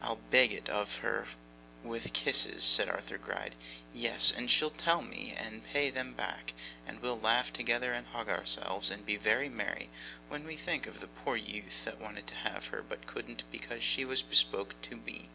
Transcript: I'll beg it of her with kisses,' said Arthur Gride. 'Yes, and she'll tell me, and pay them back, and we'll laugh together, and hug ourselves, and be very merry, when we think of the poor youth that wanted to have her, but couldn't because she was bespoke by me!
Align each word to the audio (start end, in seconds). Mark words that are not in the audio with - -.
I'll 0.00 0.20
beg 0.30 0.54
it 0.54 0.70
of 0.70 0.94
her 1.04 1.28
with 1.84 2.14
kisses,' 2.14 2.64
said 2.64 2.88
Arthur 2.88 3.18
Gride. 3.18 3.54
'Yes, 3.92 4.32
and 4.34 4.50
she'll 4.50 4.70
tell 4.70 5.02
me, 5.02 5.34
and 5.36 5.66
pay 5.66 5.90
them 5.90 6.14
back, 6.14 6.54
and 6.86 7.02
we'll 7.02 7.20
laugh 7.20 7.52
together, 7.52 7.92
and 7.92 8.06
hug 8.06 8.30
ourselves, 8.30 8.90
and 8.90 9.04
be 9.04 9.18
very 9.18 9.50
merry, 9.50 9.90
when 10.30 10.46
we 10.46 10.56
think 10.56 10.86
of 10.86 11.00
the 11.00 11.08
poor 11.08 11.36
youth 11.36 11.84
that 11.84 12.00
wanted 12.00 12.26
to 12.28 12.36
have 12.36 12.68
her, 12.68 12.80
but 12.82 13.06
couldn't 13.06 13.42
because 13.52 13.84
she 13.84 14.02
was 14.06 14.22
bespoke 14.22 14.74
by 14.88 14.96
me! 14.96 15.28